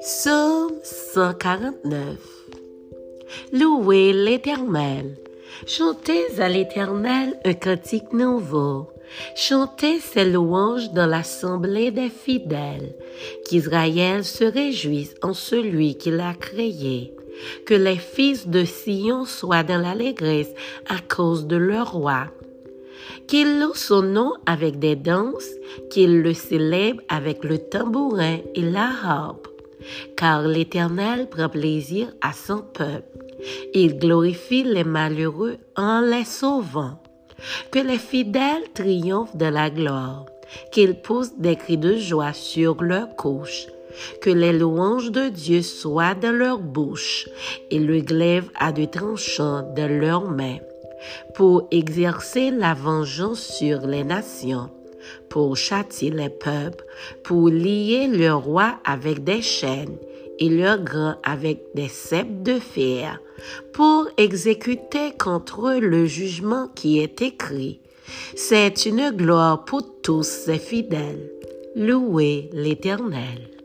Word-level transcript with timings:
Psaume 0.00 0.72
149 0.82 2.16
Louez 3.52 4.12
l'Éternel. 4.12 5.16
Chantez 5.66 6.38
à 6.38 6.48
l'Éternel 6.50 7.38
un 7.44 7.54
cantique 7.54 8.12
nouveau. 8.12 8.88
Chantez 9.34 10.00
ses 10.00 10.26
louanges 10.26 10.92
dans 10.92 11.06
l'assemblée 11.06 11.90
des 11.90 12.10
fidèles. 12.10 12.94
Qu'Israël 13.48 14.24
se 14.24 14.44
réjouisse 14.44 15.14
en 15.22 15.32
celui 15.32 15.96
qui 15.96 16.10
l'a 16.10 16.34
créé. 16.34 17.14
Que 17.64 17.74
les 17.74 17.96
fils 17.96 18.48
de 18.48 18.64
Sion 18.64 19.24
soient 19.24 19.62
dans 19.62 19.80
l'allégresse 19.80 20.52
à 20.88 20.98
cause 21.00 21.46
de 21.46 21.56
leur 21.56 21.92
roi. 21.92 22.26
Qu'ils 23.26 23.60
louent 23.60 23.74
son 23.74 24.02
nom 24.02 24.32
avec 24.46 24.78
des 24.78 24.96
danses, 24.96 25.50
qu'ils 25.90 26.22
le 26.22 26.34
célèbrent 26.34 27.02
avec 27.08 27.44
le 27.44 27.58
tambourin 27.58 28.38
et 28.54 28.62
la 28.62 28.90
harpe 29.04 29.48
car 30.16 30.42
l'Éternel 30.42 31.28
prend 31.28 31.48
plaisir 31.48 32.08
à 32.20 32.32
son 32.32 32.58
peuple. 32.58 33.24
Il 33.74 33.98
glorifie 33.98 34.64
les 34.64 34.84
malheureux 34.84 35.58
en 35.76 36.00
les 36.00 36.24
sauvant. 36.24 37.00
Que 37.70 37.78
les 37.78 37.98
fidèles 37.98 38.64
triomphent 38.74 39.36
de 39.36 39.46
la 39.46 39.70
gloire, 39.70 40.26
qu'ils 40.72 41.00
poussent 41.00 41.38
des 41.38 41.54
cris 41.54 41.78
de 41.78 41.96
joie 41.96 42.32
sur 42.32 42.82
leur 42.82 43.14
couche, 43.14 43.66
que 44.20 44.30
les 44.30 44.52
louanges 44.52 45.12
de 45.12 45.28
Dieu 45.28 45.62
soient 45.62 46.16
dans 46.16 46.32
leur 46.32 46.58
bouche 46.58 47.28
et 47.70 47.78
le 47.78 48.00
glaive 48.00 48.50
à 48.58 48.72
de 48.72 48.86
tranchants 48.86 49.72
dans 49.76 50.00
leurs 50.00 50.28
mains, 50.28 50.58
pour 51.34 51.68
exercer 51.70 52.50
la 52.50 52.74
vengeance 52.74 53.40
sur 53.40 53.86
les 53.86 54.04
nations 54.04 54.70
pour 55.28 55.56
châtier 55.56 56.10
les 56.10 56.28
peuples, 56.28 56.84
pour 57.22 57.48
lier 57.48 58.06
le 58.06 58.34
roi 58.34 58.78
avec 58.84 59.24
des 59.24 59.42
chaînes 59.42 59.96
et 60.38 60.48
leurs 60.48 60.82
grands 60.82 61.16
avec 61.24 61.62
des 61.74 61.88
cèpes 61.88 62.42
de 62.42 62.58
fer, 62.58 63.20
pour 63.72 64.08
exécuter 64.16 65.12
contre 65.18 65.68
eux 65.68 65.80
le 65.80 66.06
jugement 66.06 66.68
qui 66.74 67.00
est 67.00 67.22
écrit. 67.22 67.80
C'est 68.36 68.86
une 68.86 69.10
gloire 69.10 69.64
pour 69.64 70.00
tous 70.00 70.22
ces 70.22 70.58
fidèles. 70.58 71.30
Louez 71.76 72.50
l'Éternel. 72.52 73.57